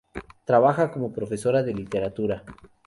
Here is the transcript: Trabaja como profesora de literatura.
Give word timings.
Trabaja 0.45 0.89
como 0.91 1.13
profesora 1.13 1.61
de 1.61 1.75
literatura. 1.75 2.43